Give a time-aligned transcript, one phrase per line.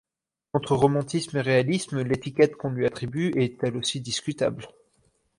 [0.53, 4.67] Entre romantisme et réalisme, l'étiquette qu'on lui attribue est elle aussi discutable.